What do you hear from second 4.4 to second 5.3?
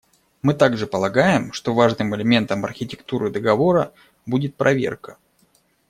проверка.